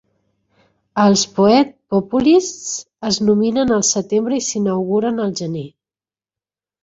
Els 1.01 1.23
"Poet 1.33 1.67
Populists" 1.95 2.71
es 3.11 3.19
nominen 3.27 3.75
al 3.75 3.85
setembre 3.91 4.39
i 4.41 4.45
s'inauguren 4.49 5.25
al 5.27 5.35
gener. 5.43 5.65